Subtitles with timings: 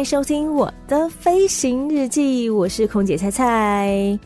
[0.00, 4.18] 迎收听我的飞行日记，我是空姐菜菜。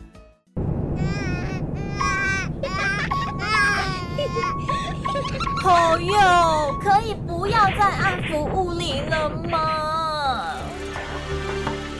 [5.61, 10.55] 朋友，可以不要再按服务铃了吗？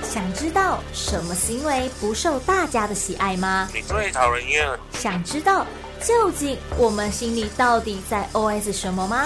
[0.03, 3.67] 想知道什么行为不受大家的喜爱吗？
[3.73, 4.65] 你最讨人厌。
[4.91, 5.65] 想知道
[6.01, 9.23] 究竟我们心里到底在 OS 什么吗？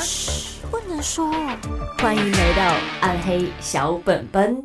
[0.72, 1.32] 不能说。
[1.98, 4.56] 欢迎来到暗黑小本本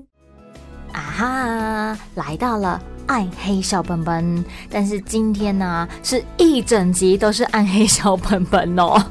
[0.92, 1.98] 啊哈！
[2.14, 9.02] 来到了暗黑小本本，但是今天呢、啊，是一整集都是暗黑小本本哦。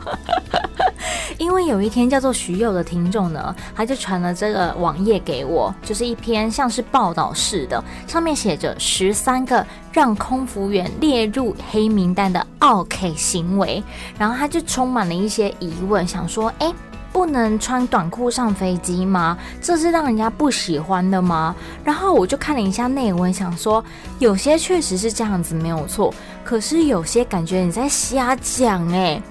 [1.38, 13.84] 因为有一天叫做徐佑的听众呢，他就传了这个网页给我，就是一篇像是报道式的，上面写着十三个让空服员列入黑名单的奥 k 行为，
[14.18, 16.74] 然后他就充满了一些疑问，想说，哎，
[17.12, 19.38] 不能穿短裤上飞机吗？
[19.62, 21.56] 这是让人家不喜欢的吗？
[21.84, 23.84] 然后我就看了一下内文，想说，
[24.20, 29.22] 有些确实是这样子，没有错，可是有些感觉你在瞎讲，哎。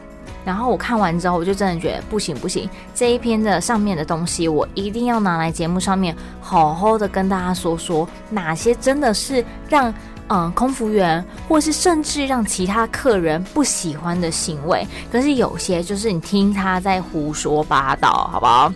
[0.44, 9.92] 然后我看完之后，我就真的觉得不行不行，这一篇的上面的东西，我一定要拿来节目上面好好的跟大家说说，哪些真的是让
[10.28, 14.86] 嗯空服员，或是甚至让其他客人不喜欢的行为。
[15.10, 18.72] 可是有些就是你听他在胡说八道，好不好？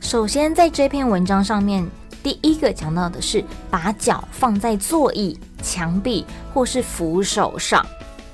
[0.00, 1.86] 首先在这篇文章上面，
[2.22, 7.84] 第一个讲到的是把脚放在座椅、墙壁或是扶手上。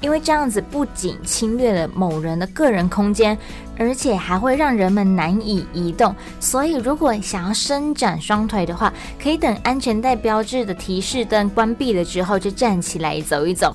[0.03, 3.39] 因为这样子不仅侵略了某人的个人空间，
[3.79, 6.15] 而且还会让人们难以移动。
[6.41, 8.93] 所以，如果想要伸展双腿的话，
[9.23, 13.75] 可以等安全带标志的提示灯关闭了之后，就站起来走一走。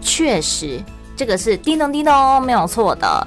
[0.00, 0.82] 确实，
[1.16, 3.26] 这个是叮咚叮咚，没有错的。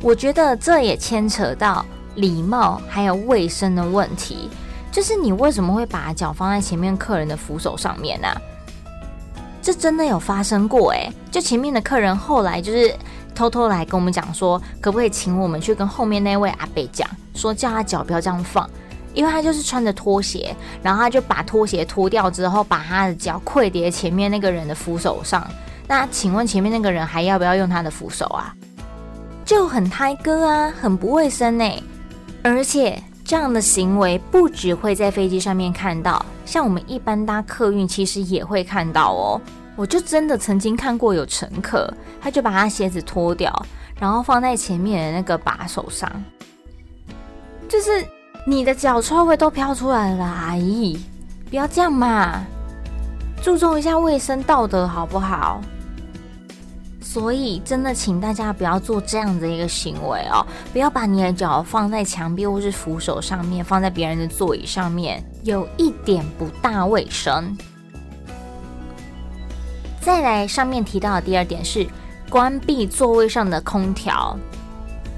[0.00, 1.86] 我觉得这也牵扯到
[2.16, 4.50] 礼貌还有卫生的问题，
[4.90, 8.26] 就是你为什么会把脚放在前面客人的扶手上面呢？
[9.62, 12.92] 这真的有发生过诶，就前面的客人后来就是
[13.32, 18.68] 偷偷来跟我们讲说，可不可以请我们去跟后面那位阿伯讲，说叫他脚不要这样放，
[19.14, 25.46] 因为他就是穿着拖鞋，然后他就把拖鞋脱掉之后，把他的脚跪叠前面那个人的扶手上。
[25.86, 28.52] 那请问前面那个人还要不要用他的扶手啊？
[29.44, 31.64] 就很胎哥啊，很不卫生呢。
[32.42, 33.00] 而且
[33.32, 36.22] 这样的行为不只会在飞机上面看到。
[36.44, 39.40] 像我们一般搭客运，其实也会看到哦。
[39.74, 41.90] 我就真的曾经看过有乘客，
[42.20, 43.50] 他就把他鞋子脱掉，
[43.98, 46.12] 然后放在前面的那个把手上，
[47.70, 48.06] 就是
[48.46, 51.00] 你的脚臭味都飘出来了，阿姨，
[51.48, 52.44] 不要这样嘛，
[53.42, 55.62] 注重一下卫生道德好不好？
[57.02, 60.46] 所以，真的，请大家不要做这样的一个行为哦！
[60.72, 67.56] 不要把你的脚放在墙壁或是扶手上面，放在别人的座椅上面，有一点不大卫生。
[70.00, 71.86] 再来，上面提到的第二点是
[72.30, 74.36] 关闭座位上的空调，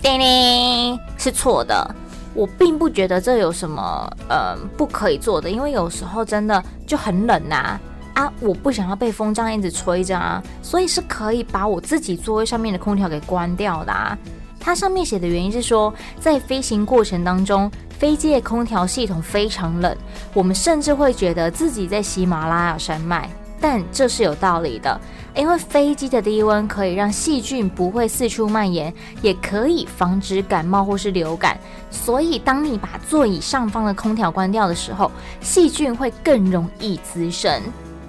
[0.03, 1.95] 叮铃是错的。
[2.35, 7.79] 我并不觉得这有什么呃不可以做的，因为有时候真的就很冷呐、
[8.15, 14.17] 啊，我不想要被风这样一直吹着啊，所以是可以把我自己座位上面的空调给关掉的啊。
[14.59, 19.95] 它上面写的原因是说，在飞行过程当中，飞机的空调系统非常冷，
[20.33, 23.29] 我们甚至会觉得自己在喜马拉雅山脉。
[23.61, 25.01] 但这是有道理的，
[25.35, 28.93] 因为飞机的低温可以让细菌不会四处蔓延，
[29.23, 31.59] 也可以防止感冒或是流感。
[31.91, 35.11] 所以，当你把座椅上方的空调关掉的时候，
[35.41, 37.59] 细菌会更容易滋生。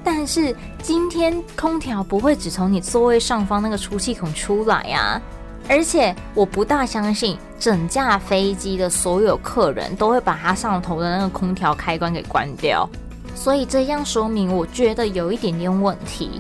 [0.06, 5.20] 但是今天空调不会只从你座位上方那个出气孔出来呀，
[5.68, 12.88] 而且我不大相信整架飞机的所有客人都会把它上头的那个空调开关给关掉，
[13.34, 16.40] 所以这样说明我觉得有一点点问题。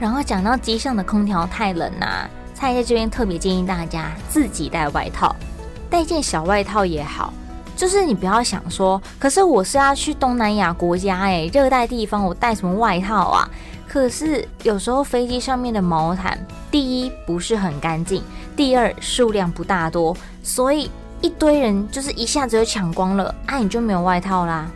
[0.00, 5.36] 然后讲到机上的空调太冷啊，菜在这边特别建议大家自己带外套，
[5.90, 7.30] 带件小外套也好。
[7.76, 13.48] 就是你不要想说，可是我是要去东南亚国家诶，热带地方，我带什么外套啊？
[13.88, 16.38] 可是有时候飞机上面的毛毯，
[16.70, 18.22] 第一不是很干净，
[18.56, 20.90] 第二数量不大多，所以
[21.20, 24.70] 一堆人就是一下子就抢光了，哎、啊，你就没有外套啦。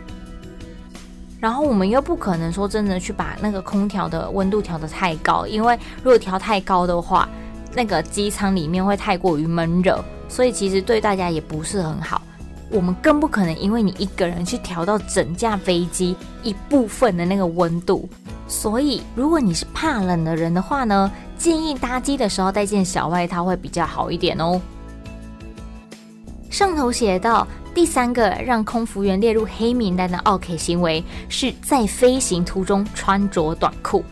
[1.39, 7.27] 然后我们又不可能说真的去把那个空调的温度调得太高，因为如果调太高的话，
[7.73, 12.21] 那个机舱里面会太过于闷热，所以其实对大家也不是很好。
[12.71, 18.07] 我们更不可能因为你一个人去调到整架飞机一部分的那个温度。
[18.47, 24.59] 所以如果你是怕冷的人的话呢，建议搭机的时候带件小外套会比较好一点哦。
[26.49, 27.47] 上头写到。
[27.71, 34.03] 第三个让空服员列入黑名单的奥客行为是在飞行途中穿着短裤。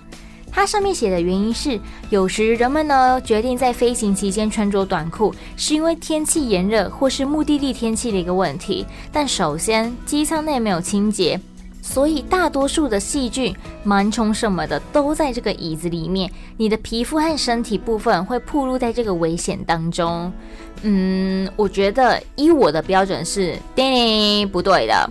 [0.57, 8.83] 它上面写的原因是，有时人们呢决定在飞行期间穿着短裤，是因为天气炎热或是目的地天气的一个问题。
[9.11, 11.39] 但首先，机舱内没有清洁。
[11.79, 13.55] 所以大多数的细菌、
[13.85, 16.27] 螨虫什么的都在这个椅子里面，
[16.57, 20.33] 你的皮肤和身体部分会暴露在这个危险当中。
[20.81, 25.07] 嗯，我觉得依我的标准是，叮，不对的。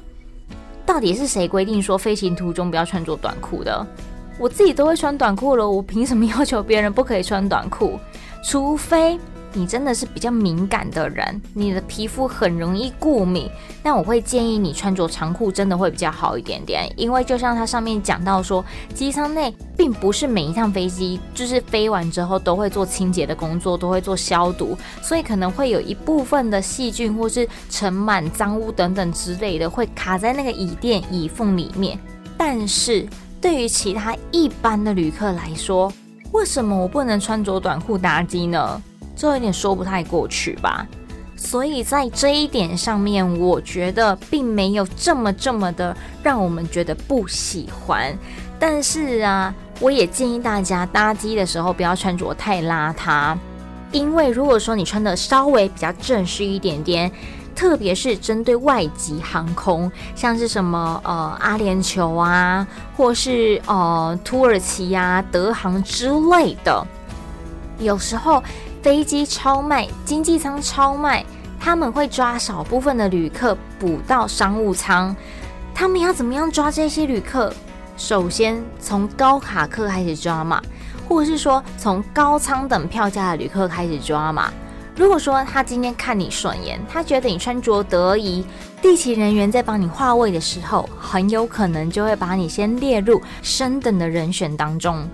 [0.85, 3.87] 到底是谁规定说飞行途中不要穿着短裤的？
[4.39, 7.99] 我自己都会穿短裤了，我凭什么要求别人不可以穿短裤？
[8.45, 9.19] 除非。
[9.53, 13.49] 你真的是比较敏感的人，你的皮肤很容易过敏，
[13.83, 16.87] 那我会建议你穿着长裤，真的会比较好一点点。
[16.95, 18.63] 因为就像它上面讲到说，
[18.93, 31.99] 机舱内并不是每一趟飞机就是飞完之后都会做清洁的工作，都会做消毒，所以可能会有一部分的细菌或是尘螨、脏污等等之类的会卡在那个椅垫、椅缝里面。
[32.37, 33.07] 但是
[33.41, 35.93] 对于其他一般的旅客来说，
[36.33, 38.83] 为什么我不能穿着短裤搭机呢？
[39.15, 40.87] 这有点说不太过去吧，
[41.37, 48.17] 所以在这一点上面，我觉得并没有这么这么的让我们觉得不喜欢。
[48.59, 53.37] 但是啊，我也建议大家搭机的时候不要穿着太邋遢，
[53.93, 57.11] 因为如果说你穿的稍微比较正式一点点，
[57.57, 62.65] 特别是针对外籍航空，像是什么呃阿联酋啊，
[62.97, 66.87] 或是呃土耳其、啊、德航之类的，
[67.81, 68.41] 有时候。
[68.83, 71.27] 飞机超卖，经济舱超卖，
[71.59, 75.17] 他们会抓少部分的旅客补到商务舱。
[75.75, 77.53] 他们要怎么样抓这些旅客？
[77.97, 80.63] 首先从高卡客开始抓嘛，
[81.09, 84.53] 或者是说从高舱等票价的旅客开始抓嘛。
[84.97, 88.43] 如果说他今天看你顺眼，他觉得你穿着得宜，
[88.81, 95.07] 地勤人员在帮你划位的时候，很有可能就会把你先列入升等的人选当中。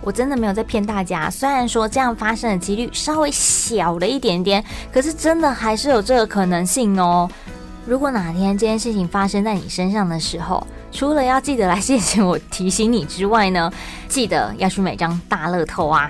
[0.00, 7.28] 我真的没有在骗大家，虽然说这样发生的几率稍微小了一点点，可是真的还是有这个可能性哦。
[7.84, 13.72] 如果哪天这件事情发生在你身上的时候，除了要记得来谢谢我提醒你之外呢，
[14.08, 16.08] 记得要去买张大乐透啊。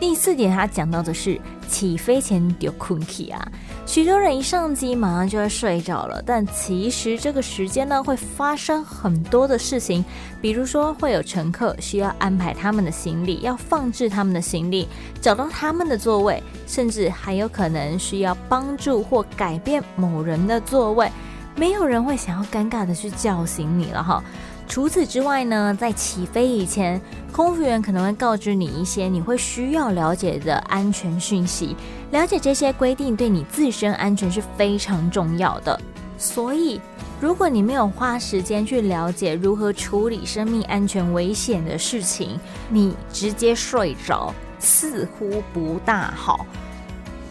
[0.00, 1.38] 第四点，他讲到的是
[1.68, 3.46] 起飞前丢困起啊。
[3.84, 10.02] 许多人一上机马上就会睡着了，但其实这个时间呢会发生很多的事情，
[10.40, 14.88] 比如说会有乘客需要安排他们的行李，要放置他们的行李，
[15.20, 21.10] 找到他们的座位，甚至还有可能需要帮助或改变某人的座位，
[21.56, 24.24] 没有人会想要尴尬的去叫醒你了哈。
[24.70, 27.00] 除此之外呢，在起飞以前，
[27.32, 31.74] 空服员可能会告知你一些你会需要了解的安全讯息。
[32.12, 35.76] 了解这些规定对你自身安全是非常重要的。
[36.16, 36.80] 所以，
[37.20, 46.46] 如果你没有花时间去了解如何处理生命安全危险的事情，你直接睡着似乎不大好。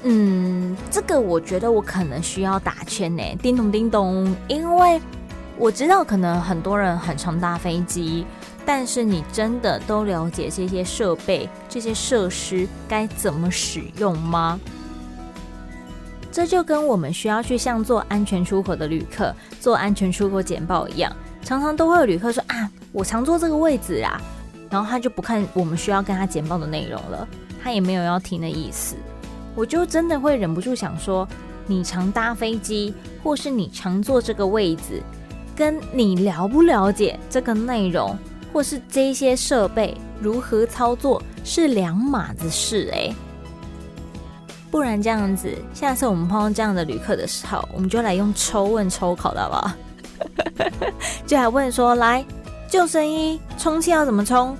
[0.04, 5.00] 嗯，这个我觉得我可能需要打圈呢，叮咚叮咚，因为。
[5.60, 8.26] 我知道可能很多人很常搭飞机，
[8.66, 14.58] 但是你真的都了解这些设备、这些设施该怎么使用吗？
[16.32, 21.14] 这就跟我们需要去向做安全出口的旅客做安全出口简报一样，
[21.44, 24.22] 常常都会有旅客说啊，我常坐这个位置啊，
[24.70, 27.28] 然后他就不看我们需要跟他简报的内容了，
[27.62, 28.96] 他也没有要听的意思，
[29.56, 31.28] 我就真的会忍不住想说，
[31.68, 35.04] 你常搭飞机，或是你常坐这个位置。
[35.60, 38.18] 跟你了不了解这个内容，
[38.54, 43.14] 或是这些设备如何操作是两码子事诶。
[44.72, 49.72] 不然这样子，下次我们碰到这样的旅客的时候，我们就来用抽问抽考的好不好？
[51.28, 52.24] 就来问说，来
[52.70, 54.56] 救生衣充气要怎么充？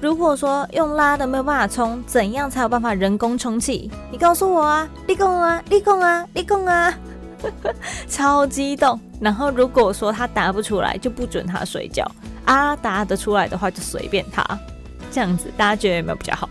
[0.00, 3.90] 如果说用拉的没有办法充，怎样才有办法人工充气？
[4.12, 4.88] 你告诉我啊！
[5.08, 5.60] 立功啊！
[5.70, 6.24] 立功啊！
[6.34, 6.96] 立功啊！
[8.08, 12.04] 超激动，然后如果说他答不出来，就不准他睡觉
[12.44, 14.44] 啊；答得出来的话，就随便他。
[15.10, 16.48] 这样子，大家觉得有没有比较好？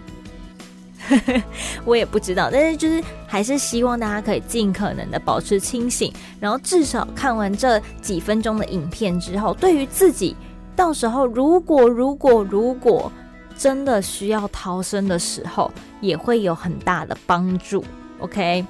[1.85, 10.35] 我也不知道，但是就是还是希望大家可以尽可能的保持清醒，然后至少看完这几分钟的影片之后，对于自己
[10.75, 13.11] 到时候如果如果如果
[13.55, 17.85] 真的需要逃生的时候，也会有很大的帮助。
[18.19, 18.65] OK，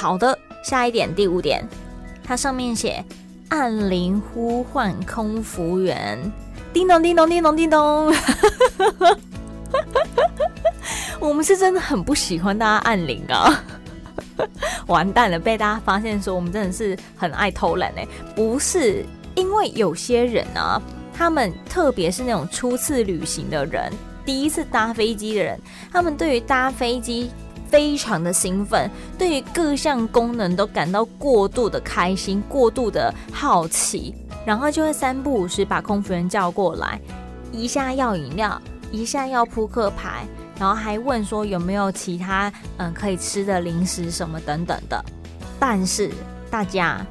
[0.00, 1.66] 好的，下一点第五点，
[2.22, 3.04] 它上面写
[3.48, 6.16] 按铃呼唤空服员。
[6.72, 8.14] 叮咚叮咚叮咚叮咚，
[11.18, 13.60] 我们是真的很不喜欢大家按铃啊！
[14.86, 20.80] 完蛋了，被大家发现说我们真的是很爱偷懒哎，不是，因为有些人啊，
[21.12, 23.92] 他们特别是那种初次旅行的人，
[24.24, 27.32] 第一次搭飞机的人，他们对于搭飞机
[27.68, 34.14] 非常的兴奋，对于各项功能都感到过度的开心，过度的好奇。
[34.46, 36.98] 然后就会三不五时把空服员叫过来，
[37.52, 38.60] 一下要饮料，
[38.90, 40.24] 一下要扑克牌，
[40.58, 45.04] 然后还问说有没有其他嗯可以吃的零食什么等等的。
[45.60, 46.10] 但是
[46.50, 47.04] 大家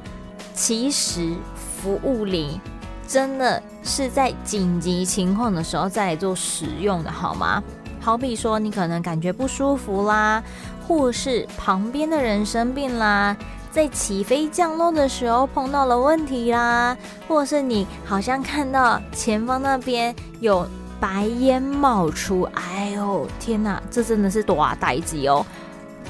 [0.52, 2.60] 其实服务铃
[3.06, 7.62] 真的是在紧急情况的时候再做使用的，好吗？
[8.08, 10.42] 好比说你可能感觉不舒服啦，
[10.86, 13.36] 或是旁边的人生病啦。
[13.70, 16.96] 在起飞降落的时候碰到了问题啦，
[17.28, 20.66] 或是你好像看到前方那边有
[20.98, 25.44] 白烟冒出，哎呦天哪，这真的是多大代志哦！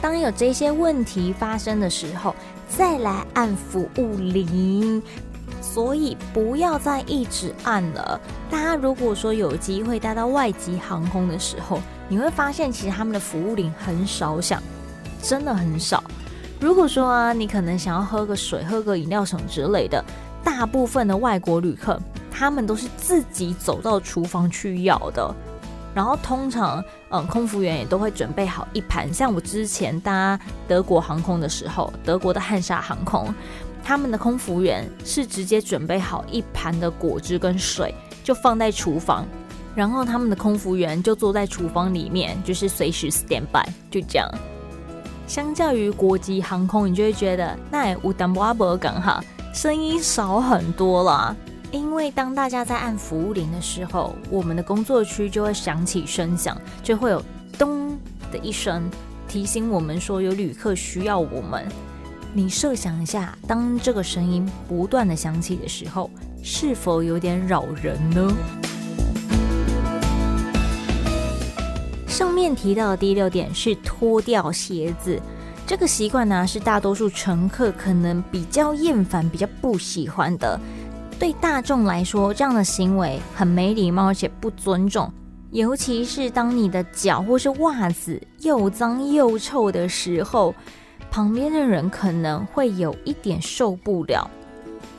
[0.00, 2.33] 当有这些问题发生的时候，
[2.69, 5.02] 再来按服务铃，
[5.70, 8.18] 所以不要再一直按了。
[8.50, 14.62] 大家如果说有机会搭到外籍航空的时候，你会发现其实他们的服务铃很少响，
[15.22, 16.02] 真的很少。
[16.58, 20.02] 如果说啊，你可能想要喝个水、喝个饮料什么之类的，
[20.42, 25.34] 大部分的外国旅客他们都是自己走到厨房去要的。
[25.94, 29.12] 然后通常，嗯，空服员也都会准备好一盘。
[29.12, 33.34] 像我之前搭德国航空的时候，德国的汉莎航空，
[33.88, 39.26] 他们的空服员是直接准备好一盘的果汁跟水，就放在厨房，
[39.75, 44.30] 然后他们的空服员就坐在厨房里面，就是随时 stand by，就这样。
[45.26, 51.35] 相较于国际航空，你就会觉得那有淡薄仔无同哈，声音少很多啦。
[51.73, 57.25] 因为当大家在按服务铃的时候，我们的工作区就会响起声响，就会有
[57.57, 57.99] 咚
[58.30, 58.83] 的一声
[59.26, 61.66] 提醒我们说有旅客需要我们。
[62.35, 66.11] 你设想一下，当这个声音不断的响起的时候，
[66.42, 68.32] 是否有点扰人呢？
[72.06, 75.20] 上面提到的第六点是脱掉鞋子，
[75.66, 80.61] 这个习惯呢是大多数乘客可能比较厌烦、比较不喜欢的。
[81.18, 85.11] 对大众来说，这样的行为很没礼貌，而且不尊重。
[85.50, 90.54] 尤其是当你的脚或是袜子又脏又臭的时候，
[91.10, 94.30] 旁边的人可能会有一点受不了。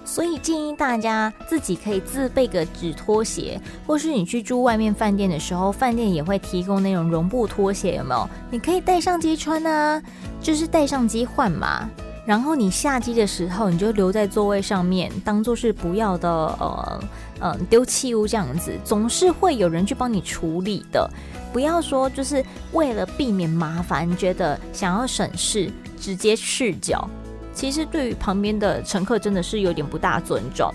[0.06, 8.28] 所以建议大家自己可以自备个纸拖鞋，或是你去住外面饭店的时候，饭店也会提供那种绒布拖鞋，有没有？
[8.50, 10.02] 你可以带上机穿啊，
[10.42, 11.88] 就是带上机换嘛。
[12.26, 17.00] 然后你下机的时候，你就留在座位上面，当做是不要的，呃，
[17.42, 21.08] 嗯、呃，丢弃物这样子，总是会有人去帮你处理的。
[21.52, 27.08] 不要说就是为了避免麻烦，觉得想要省事，直接赤脚。
[27.54, 30.74] 其实对于旁边的乘客真的是有点不大尊重，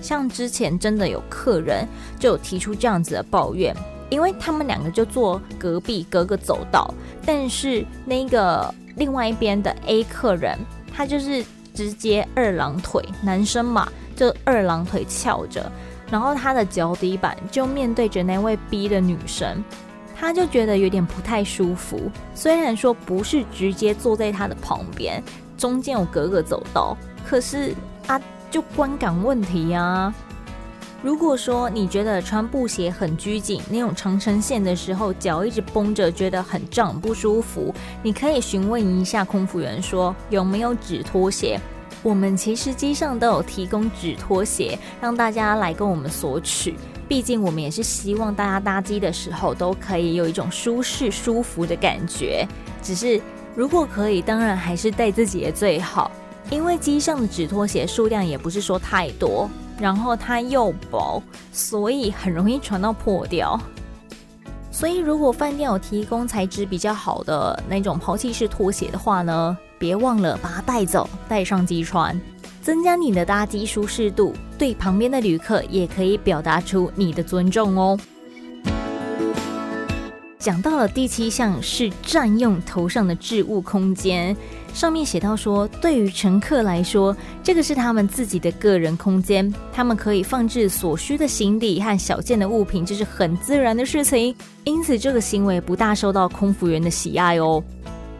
[0.00, 1.88] 像之前真的有客人
[2.20, 3.74] 就有提出这样子的抱怨，
[4.10, 6.92] 因为他们两个就坐隔壁隔个走道，
[7.26, 10.56] 但是那个另外一边的 A 客人
[10.94, 11.44] 他就是
[11.74, 15.72] 直接二郎腿，男生嘛就二郎腿翘着，
[16.08, 19.64] 然后他的脚底板就面对着那位 B 的女生，
[20.24, 25.22] 他就觉得有点不太舒服，虽然说不是直接坐在他的旁边。
[25.58, 27.74] 中间有隔个走道，可是
[28.06, 28.18] 啊，
[28.50, 30.14] 就观感问题啊。
[31.02, 41.60] 如果说你觉得穿布鞋很拘谨，那种长城线的时候脚一直绷着，觉得很胀不舒服，你可以询问一下空服员说有没有纸拖鞋。
[42.02, 46.74] 我们其实机上都有提供纸拖鞋，让大家来跟我们索取。
[47.08, 52.46] 毕竟我们也是希望大家搭机的时候都可以有一种舒适舒服的感觉，
[52.82, 53.20] 只是。
[53.56, 56.10] 如果可以，当然还是带自己的最好，
[56.50, 63.56] 因为机上的纸拖鞋数量也不是说太多，然后它又薄，所以很容易传到破掉。
[64.72, 72.20] 所以如果饭店有提供材质比较好的那种抛弃式拖鞋的话呢，别忘了把它带走，带上机穿，
[72.64, 77.98] 增加你的搭机舒适度，对旁边的旅客也可以表达出你的尊重哦。
[80.38, 84.34] 讲到了第七项是占用头上的置物空间，
[84.72, 97.62] 上面写到说，对于乘客来说，这个是他们自己的个人空间，他们可以放置所需的行李和小件的物品，这是很自然的事情，因此这个行为不大受到空服员的喜爱哦。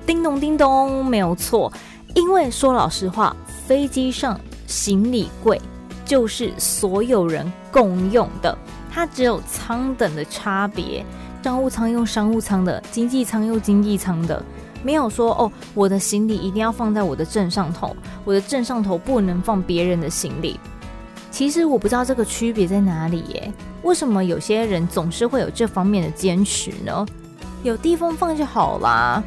[0.06, 1.72] 叮咚叮咚，没有错，
[2.14, 5.60] 因为说老实话，飞机上行李柜
[6.04, 8.56] 就是所有人共用的，
[8.90, 11.04] 它只有舱等的差别。
[11.42, 14.42] 商务舱用商务舱的，经济舱用经济舱的，
[14.82, 17.94] 没有说哦，我的行李一定要放在我的正上头，
[18.24, 20.58] 我的正上头不能放别人的行李。
[21.30, 23.52] 其实我不知道这个区别在哪里耶，
[23.82, 27.06] 为什么有些人总是会有这方面的坚持呢？
[27.62, 29.22] 有地方放就好啦，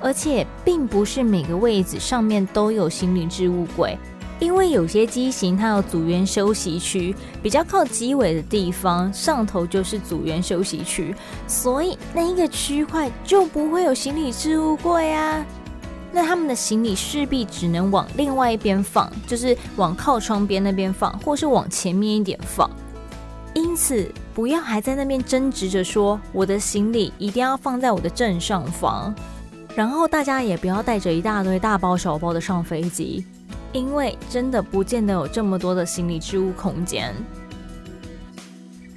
[0.00, 3.98] 而且并不是每个位置上面都有行李置物柜。
[4.40, 7.12] 因为有些机型它有组员休息区，
[7.42, 11.12] 比较靠机尾的地方，上头就是组员休息区，
[11.48, 15.44] 所以那一个区块就不会有行李置物柜啊。
[16.12, 22.70] 那他们的行李势必只能往另外一边放，就是往靠窗边那边放，或是往前面一点放。
[23.54, 29.12] 因此，不要还在那边争执着说我的行李一定要放在我的正上方，
[29.78, 33.24] 然后大家也不要带着一大堆大包小包的上飞机。
[33.72, 37.14] 因为真的不见得有这么多的行李置物空间。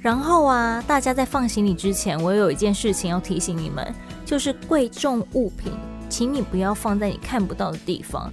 [0.00, 3.94] 然后啊，大家在放行李之前，我有一件事情要提醒你们，
[4.26, 5.72] 就是贵重物品，
[6.08, 8.28] 请你不要放在你看不到的地方，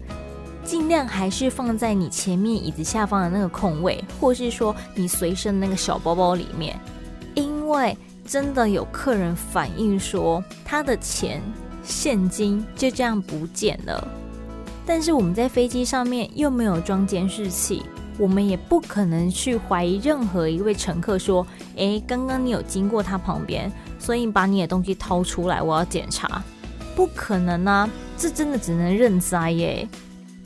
[0.64, 6.80] 尽量还是放在你前面椅子下方的那个空位，或是说你随身那个小包包里面。
[7.36, 11.40] 因为真的有客人反映说，他的钱
[11.90, 14.08] 现金就这样不见了。
[14.86, 17.84] 但是我们在飞机上面又没有装监视器，
[18.18, 26.42] 我们也不可能去怀疑任何一位乘客说：“诶，刚刚你有经过他旁边，所以把你的东西掏出来，我要检查。”
[26.96, 29.88] 不可能啊，这真的只能认栽耶。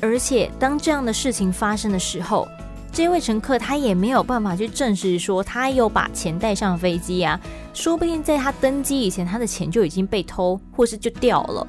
[0.02, 2.48] 而且当这样的事情发生的时候，
[2.94, 7.40] 这位乘客他也没有办法去证实说他有把钱带上飞机啊，
[7.74, 11.68] 说不定在他登机以前，他的钱就已经被偷，或是就掉了。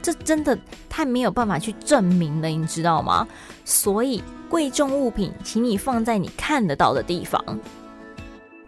[0.00, 3.28] 这真的太没有办法去证明了，你知道吗？
[3.66, 7.44] 所以贵重物品，请你放在你看得到的地方。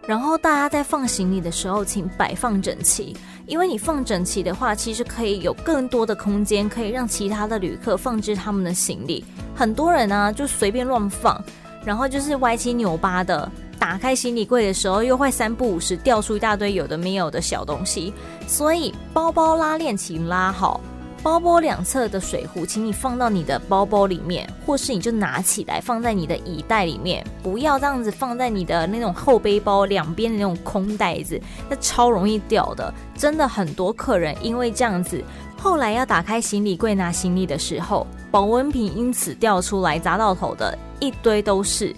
[0.05, 9.25] 然后大家在放行李的时候，请摆放整齐，因为你放整齐的话，其实可以有更多的空间，可以让其他的旅客放置他们的行李。
[9.55, 11.39] 很多人呢，就随便乱放，
[11.85, 18.13] 然后就是歪七扭八的，打开行李柜的时候，又会三不五时掉出一大堆有的没有的小东西。
[18.47, 20.81] 所以包包拉链请拉好。
[21.23, 32.93] 包包两侧的水壶，请你放到你的包包里面，或是你就拿起来放在你的椅袋里面，不要这样子放在你的那种后背包两边的那种空袋子，那超容易掉的。
[33.15, 35.23] 真的很多客人因为这样子，
[35.57, 41.95] 后来要打开行李柜拿行李的时候，保温瓶因此掉出来砸到头的一堆都是，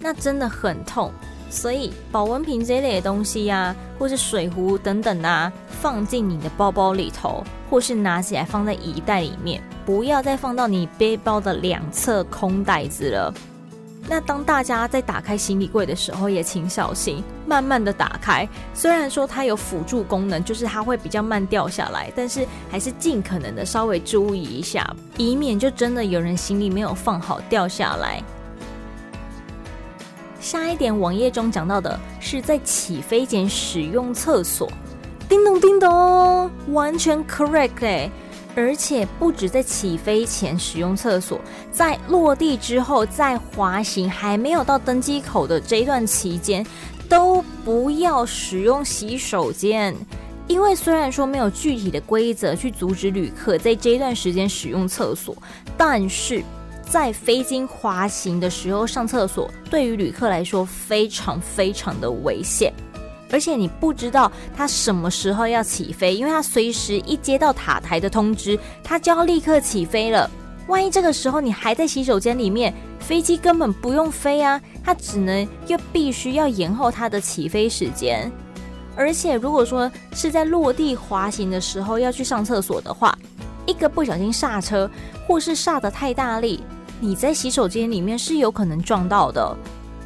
[0.00, 1.12] 那真的很痛。
[1.52, 13.34] 所以保温瓶这类的东西呀、或是水壶等等啊，放进你的包包里头，或是拿起来放在一袋里面，不要再放到你背包的两侧空袋子了。
[14.08, 18.48] 那当大家在打开行李柜的时候，也请小心，慢慢的打开。
[18.72, 24.84] 虽然说它有辅助功能，就是它会比较慢掉下来，但是还是尽可能的稍微注意一下，
[25.18, 28.22] 以免就真的有人行李没有放好掉下来。
[30.42, 34.68] 下一点，网页中讲到的是在起飞前使用厕所。
[35.28, 38.10] 叮咚叮咚，完全 correct 欸！
[38.56, 46.66] 而且不止在起飞前使用厕所，在落地之后，在滑行还没有到登机口的这一段期间，
[47.08, 49.94] 都不要使用洗手间。
[50.48, 55.36] 因为虽然说没有具体的规则去阻止旅客在这一段时间使用厕所，
[55.78, 56.42] 但是。
[56.92, 62.70] 在飞机滑行的时候上厕所，对于旅客来说非常非常的危险，
[63.30, 70.30] 而且你不知道他什么时候要起飞，因为他随时一接到塔台的通知，他就要立刻起飞了。
[70.66, 78.30] 万一这个时候你还在洗手间里面，飞机根本不用飞啊，他只能又必须要延后他的起飞时间。
[78.94, 83.16] 而且如果说是在落地滑行的时候要去上厕所的话，
[83.64, 84.90] 一个不小心刹车，
[85.26, 86.62] 或是刹得太大力。
[87.02, 89.56] 你在洗手间里面是有可能撞到的，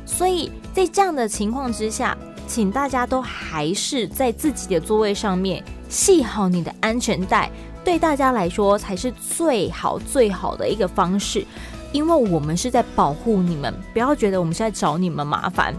[0.07, 2.17] 所以在这样的情况之下，
[2.49, 7.51] 请大家都还是在自己的座位上面系好你的安全带，
[7.85, 11.45] 对大家来说才是最好最好的一个方式，
[11.93, 15.75] 因为我们是在保护你们，不要觉得我们是在找你们麻烦。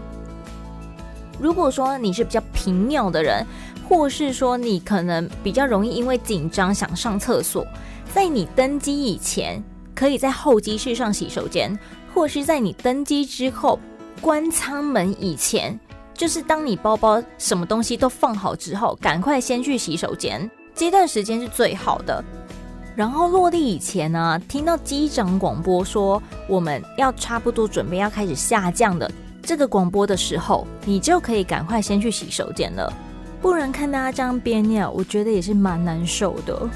[1.40, 3.44] 如果说你是比较平尿的人，
[3.88, 7.66] 或是说你可能比较容易因为紧张想上厕所，
[8.14, 9.60] 在你登机以前，
[9.98, 11.76] 可以在候机室上洗手间，
[12.14, 13.80] 或是在你登机之后
[14.20, 15.76] 关舱门以前，
[16.14, 22.24] 就是当你包包什么东西都放好之后，赶快先去洗手间，这段时间是最好的。
[22.94, 29.10] 然后落地以前呢，听到机长广播说我们要差不多准备要开始下降的
[29.42, 32.92] 这个广播的时候，你就可以赶快先去洗手间了。
[33.42, 36.68] 不然看大家这样憋尿，我觉得也是蛮难受的。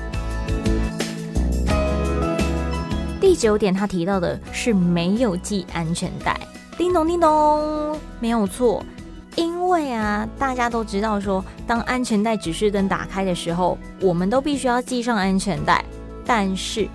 [3.32, 6.38] 第九点，他提到的是没有系安全带。
[6.76, 8.84] 叮咚叮咚，没有错。
[9.36, 15.82] 因为啊，大家都知道说，当安全带指示灯打开的时候，我们都必须要系上安全带。
[16.26, 16.86] 但是，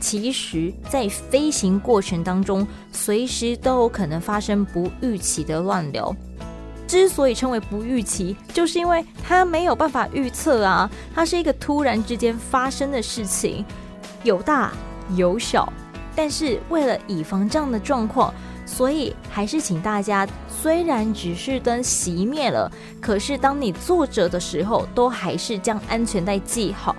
[0.00, 6.16] 其实，在飞行过程当中，随时都有可能发生不预期的乱流。
[6.86, 13.62] 之所以称为不预期，就是因为它没有办法预测啊，它是一个突然之间发生的事情，
[14.22, 14.72] 有大
[15.10, 15.70] 有小。
[16.16, 18.32] 但是为了以防这样的状况，
[18.64, 26.94] 所以还是请大家，虽然指示灯熄灭了，可是当你坐着的时候，都还是将安全带系好。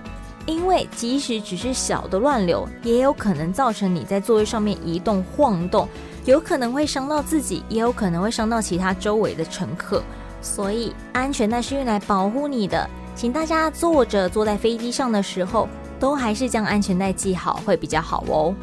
[0.46, 5.88] 因为即使只是小的乱流，也有可能造成你在座位上面移动晃动，
[6.26, 10.04] 有可能会伤到自己，也有可能会伤到其他周围的乘客。
[10.42, 15.68] 所以安全带是用来保护你的，请大家坐着坐在飞机上的时候，
[16.00, 18.54] 都还是将安全带系好会比较好哦。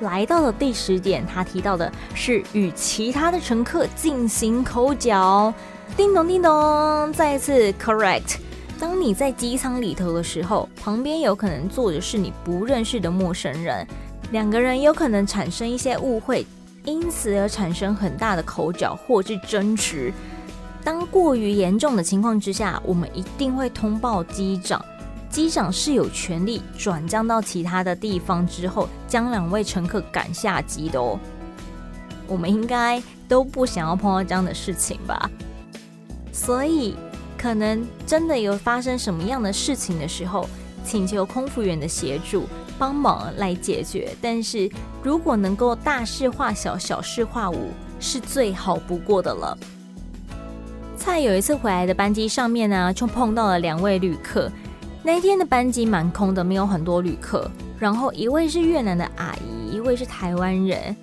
[0.00, 5.52] 来到了第十点，他提到的是与其他的乘客进行口角。
[5.96, 8.36] 叮咚叮咚，再一次 correct。
[8.78, 13.84] 当你在机舱里头的时候，旁边有可能坐的是你不认识的陌生人，
[14.30, 16.46] 两个人有可能产生一些误会，
[16.84, 20.12] 因此而产生很大的口角或是争执。
[20.84, 24.80] 当过于严重的情况之下，我们一定会通报机长。
[25.30, 31.18] 机长是有权利转降到其他的地方之后，将两位乘客赶下机的哦。
[32.26, 35.30] 我们应该都不想要碰到这样的事情吧？
[36.32, 36.96] 所以。
[37.40, 40.44] 可能真的有发生什么样的事情的时候，
[40.84, 44.12] 请求空服员的协助帮忙来解决。
[44.20, 44.68] 但是
[45.04, 49.56] 如果能够大事化小，小事化无，是最好不过的了。
[50.96, 54.50] 在有一次回来的班机上面呢，就碰到了两位旅客。
[55.08, 57.50] 那天的班机蛮空的，没有很多旅客。
[57.78, 60.94] 然后一位是越南的阿姨，一位是台湾人。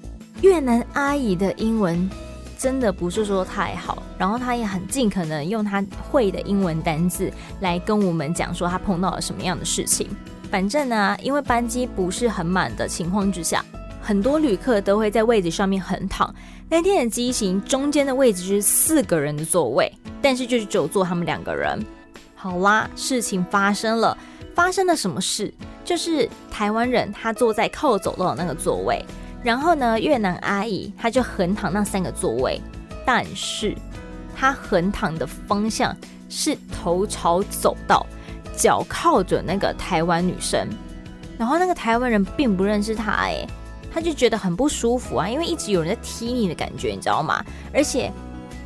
[0.43, 2.07] 越南阿姨的英文。
[2.55, 10.07] 真的不是说太好，然后她也很尽可能用他会的英文单字来跟我们讲说他碰到了什么样的事情。
[10.51, 13.65] 反正呢，因为班机不是很满的情况之下，
[14.03, 16.31] 很多旅客都会在位置上面横躺。
[16.69, 19.91] 那天的机型中间的位置是四个人的座位，
[20.21, 21.83] 但是就是只有坐他们两个人。
[22.45, 24.15] 好啦，事情发生了，
[24.53, 25.51] 发生了什么事？
[25.83, 29.03] 就是台湾人他坐在靠走道的那个座位。
[29.43, 32.61] 然后呢，越南阿姨她就横躺那三个座位，
[33.03, 33.75] 但是
[34.35, 35.97] 她横躺的方向
[36.29, 38.05] 是头朝走道，
[38.55, 40.69] 脚靠着那个台湾女生。
[41.39, 43.43] 然后那个台湾人并不认识她，哎，
[43.91, 47.43] 他就觉得很不舒服啊，因为一直有人在踢你的感觉，你知道吗？
[47.73, 48.11] 而且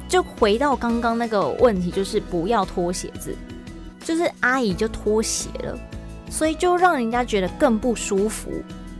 [0.09, 3.33] 就回到刚刚那个问题，就是不要脱鞋子，
[4.09, 5.77] 就是阿姨就脱鞋了，
[6.31, 8.49] 所以就让人家觉得更不舒服。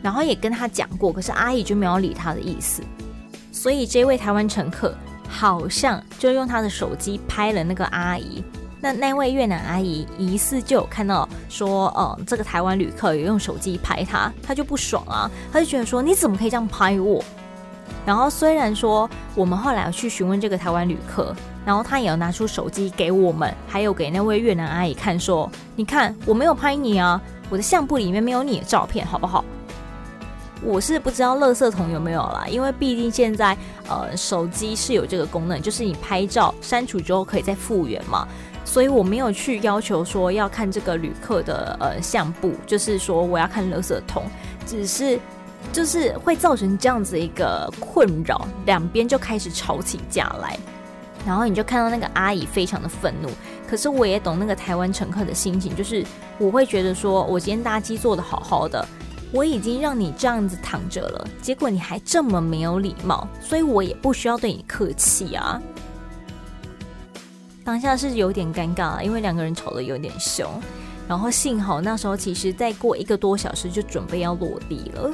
[0.03, 2.83] 然后也跟他讲过，可是阿姨就没有理他的意思，
[3.51, 4.93] 所以这位台湾乘客
[5.27, 8.43] 好像就用他的手机拍了那个阿姨。
[8.79, 17.25] 那那位越南阿姨疑似就有看到说，嗯，这个台湾旅客有用手机拍他，他就不爽啊，他就觉得说你怎么可以这样拍我？
[18.05, 21.35] 然后虽然说我们后来要去询问这个台湾旅客，
[21.65, 29.45] 然后他也要拿出手机给我们，还有给那位越南阿姨看，说你看我没有拍你啊，我的相簿里面没有你的照片，好不好？
[30.61, 33.55] 我是不知道垃圾桶有没有啦，因为毕竟现在
[33.87, 38.27] 呃手机是有这个功能，就是你拍照删除之后可以再复原嘛，
[38.65, 44.23] 所以我没有去要求说要看这个旅客的呃相簿，就是说我要看垃圾桶，
[44.65, 45.17] 只是
[45.71, 50.57] 就是会造成这样子一个困扰，两边就开始吵起架来，
[51.25, 53.29] 然后你就看到那个阿姨非常的愤怒，
[53.67, 56.05] 可是我也懂那个台湾乘客的心情，就是
[56.37, 58.87] 我会觉得说我今天搭机坐得好好的。
[59.31, 65.61] 我已经让你这样子躺着了，结果你还这么没有礼貌，所以我也不需要对你客气啊。
[67.63, 70.49] 当下是有点尴尬，因为两个人吵得有点凶，
[71.07, 75.11] 然后幸好那时候其实再过一个多小时就准备要落地了，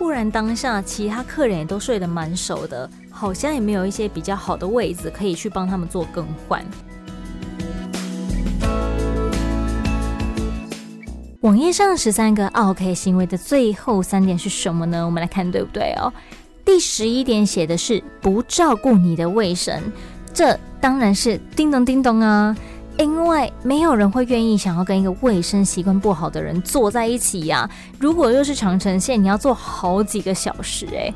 [0.00, 6.64] 不然当下其他客人也都睡得蛮熟的好像也没有一些比较好的位置可以去帮他们做更换。
[11.42, 15.04] 网页上十三个 ok 行为的最后三点是什么呢？
[15.04, 16.10] 我们来看对不对哦。
[16.64, 19.82] 第十一点写的是不照顾你的卫生
[20.32, 22.56] 这当然是叮咚叮咚啊。
[23.00, 27.68] 因为没有人会愿意想要跟一个卫生习惯不好的人坐在一起呀。
[27.98, 31.12] 如果又是长城线，你要坐好几个小时诶。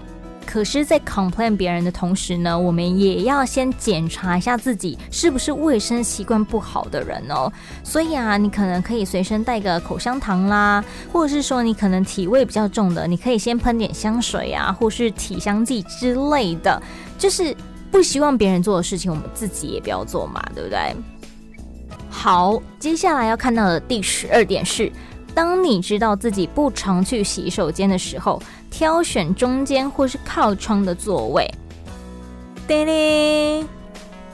[0.47, 7.53] 可是，在 complain 别人的同时呢，我们也要先检查一下自己是不是卫生习惯不好的人哦。
[7.83, 16.81] 所以啊，你可能可以随身带个口香糖啦，或者是说你可能体味比较重的，你可以先喷点香水啊，或是体香剂之类的。
[17.19, 17.55] 就是
[17.91, 20.95] 不希望别人做的事情，我们自己也不要做嘛，对不对？
[22.17, 24.91] 好，接下来要看到的第十二点是，
[25.35, 31.53] 当你知道自己不常去洗手间的时候，挑选中间或是靠窗的座位。
[32.67, 33.69] 叮铃，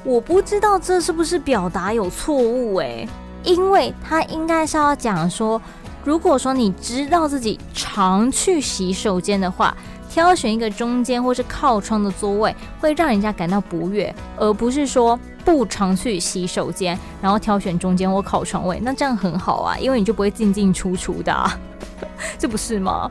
[0.05, 3.09] 我不知道这是不是表达有错误诶，
[3.43, 5.61] 因为他应该是要讲说，
[6.05, 9.77] 如果说你知道自己常去洗手间的话，
[10.09, 21.59] 挑选一个中间或是靠窗的座位，会让人家感到不悦，而不是说不常去洗手间，然后挑选中间或靠窗位，那这样很好啊，因为你就不会进进出出的啊，
[22.38, 23.11] 这不是吗？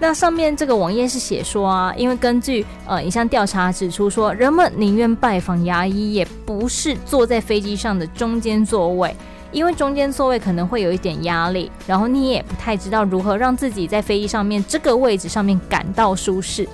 [0.00, 9.14] 那上面这个网页是写说啊，因为根据呃一项调查指出说，人们宁愿拜访牙医，也不是坐在飞机上的中间座位，
[9.52, 16.68] 因为中间座位可能会有一点压力，然后你也不太知道如何让自己在飞机上面这个位置上面感到舒适。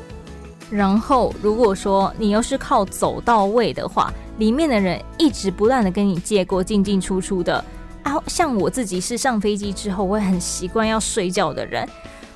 [0.70, 7.62] 然后如果说你又是靠走道位的话，里面的人一直不断的跟你借过进进出出的
[8.03, 11.87] 啊，像我自己是上飞机之后，我也很习惯要睡觉的人。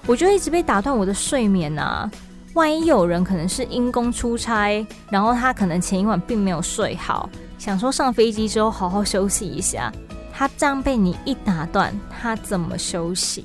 [0.07, 2.11] 我就一直被打断我的睡眠啊！
[2.55, 9.93] 万一有人可能是因公出差，然后他可能前一晚并没有睡好，想说上飞机之后好好休息一下，
[10.33, 13.45] 他这样被你一打断，他怎么休息？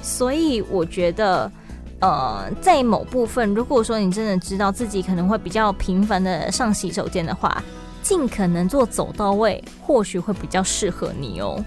[0.00, 1.52] 所以我觉得，
[2.00, 7.62] 呃，在某部分，如果说你真的知道自己可能会比较频繁的上洗手间的话，
[8.02, 11.64] 尽可能做走到位，或许会比较适合你哦。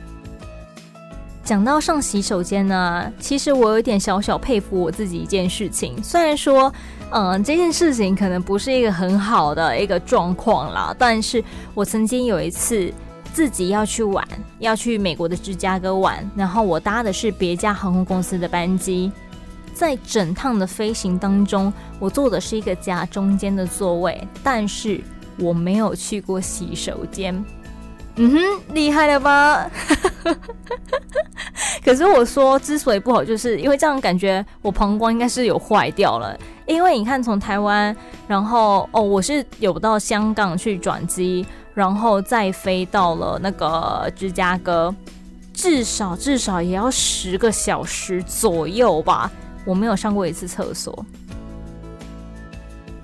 [1.44, 6.02] 讲到上洗手间呢，其实我有点小小佩服我自己一件事情。
[6.04, 6.72] 虽然说，
[7.10, 12.94] 嗯、这件事情可能不是一个很好的一个状况啦，但是我曾经有一次
[13.34, 14.24] 自己要去玩，
[14.60, 19.12] 要去美国的芝加哥玩，然后我搭的是别家航空公司的班机，
[19.80, 25.00] 在整趟的飞行当中，我坐的是一个夹中间的座位，但是
[25.38, 27.34] 我没有去过洗手间。
[28.18, 29.72] 嗯哼，厉害了吧？
[31.82, 36.38] 可是我说之所以不好，就是因为这样感觉我膀胱应该是有坏掉了。
[36.66, 37.96] 因为你看，从台湾，
[38.28, 44.94] 然后哦，我是有到香港去转机，然后再飞到了那个芝加哥，
[45.54, 49.32] 至少至少也要十个小时左右吧。
[49.66, 51.06] 我没有上过一次厕所，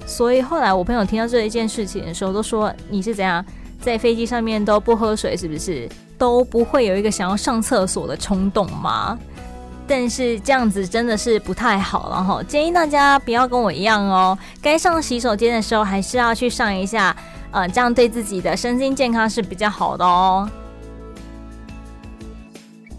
[0.05, 3.43] 所以后来我朋友听到这一件事情的时候，都说你是怎样？
[3.81, 5.87] 在飞机上面都不喝水，是不是
[6.17, 9.17] 都不会有一个想要上厕所的冲动吗？
[9.87, 17.15] 但是这样子真的是不太好了哈，建议大家不要跟我一样哦，该上洗手间的时候还是要去上一下，
[17.51, 20.49] 呃，这样对自己的身心健康是比较好的哦。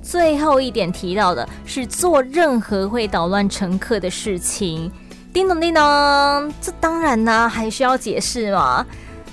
[0.08, 4.88] 最后一点提到的是做任何会捣乱乘客的事情，
[5.32, 5.82] 叮咚叮咚，
[6.60, 8.86] 这当然呢还需要解释吗，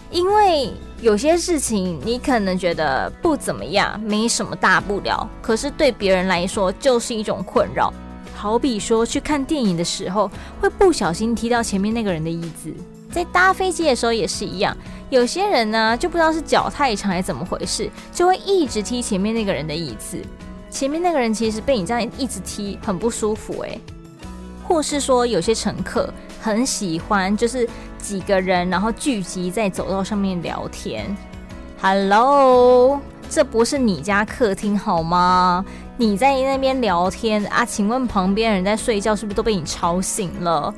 [0.10, 0.74] 因为。
[1.04, 7.94] 有些事情你可能觉得不怎么样，没什么大不了，可是对别人来说就是一种困扰。
[8.34, 10.32] 好比说去看电影的时候，
[10.62, 12.72] 会不小心踢到前面那个人的椅子；
[13.12, 14.74] 在搭飞机的时候也是一样。
[15.10, 20.18] 有些人呢，就不知道是脚太长还是怎么回事，就会一直踢前面那个人的椅子。
[20.74, 23.80] 前面那个人其实被你这样一直踢，很不舒服诶。
[24.64, 27.70] 或是说有些乘客很喜欢，就是。
[28.04, 31.06] 几个人，然后聚集在走道上面聊天。
[31.82, 35.64] Hello，这不是你家客厅好吗？
[35.96, 37.64] 你在那边聊天啊？
[37.64, 40.74] 请问旁边人在睡觉，是不是都被你吵醒了？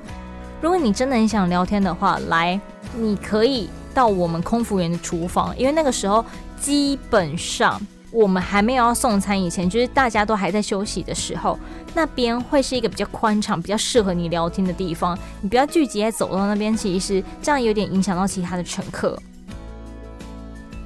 [0.61, 2.61] 如果你真的很想聊天的话，来，
[2.95, 6.23] 你可以到我们空服员的厨房，因为那个时候
[6.61, 7.81] 基本上。
[8.15, 11.59] 我们还没有要送餐以前，就是大家都还在休息的时候，
[11.93, 15.19] 那边会是一个比较宽敞、比较适合你聊天的地方。
[15.41, 19.21] 你不要聚集在走廊那边，其实这样有点影响到其他的乘客。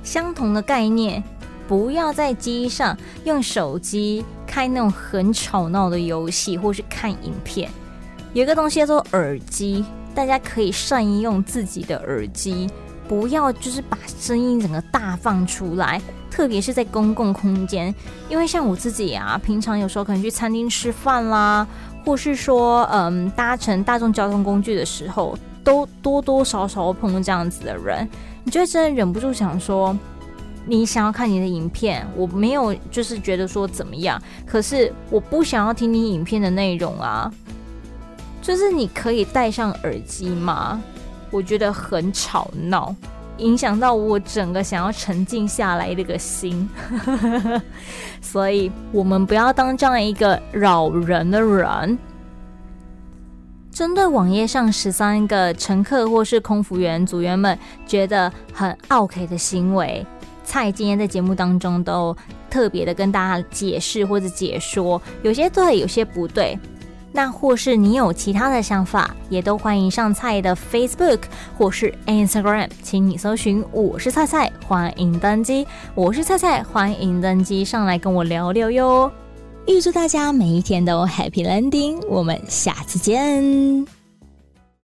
[0.02, 1.24] 相同的概念，
[1.68, 7.70] 不要在机上用手机开那种很吵闹的游戏，或是看影片。
[8.34, 12.68] 有一个东西叫做耳机，大家可以善用自己的耳机。
[13.10, 17.94] 不要就是把声音整个大放出来，特别是在公共空间，
[18.30, 21.68] 因为像我自己啊，平常有时候可能去餐厅吃饭啦，
[22.06, 28.08] 或是说嗯搭乘大众交通工具的时候，都多多少少碰到这样子的人，
[28.44, 29.98] 你就真的忍不住想说，
[30.68, 37.34] 你想要看你的影片，我没有就是觉得说怎么样，可是我不想要听你影片的内容啊，
[38.40, 40.80] 就是你可以戴上耳机吗？
[41.32, 42.96] 我觉得很吵闹，
[43.38, 46.70] 影响到我整个想要沉静下来的个心，
[48.22, 51.98] 所以我们不要当这样一个扰人的人。
[53.72, 60.06] 针对网页上十三个乘客或是空服员组员们觉得很 OK 的行为，
[60.44, 62.14] 蔡今天在节目当中都
[62.50, 66.60] 特别的跟大家解释或者解说，有些对，有些不对。
[67.12, 71.22] 那或是你有其他的想法，也都欢迎上菜的 Facebook
[71.58, 75.66] 或是 Instagram，请你搜寻“我是菜菜”，欢迎登机。
[75.96, 79.12] 我是菜菜，欢迎登机上来跟我聊聊哟。
[79.68, 83.99] 预祝大家每一天都 Happy Landing，我们下次见。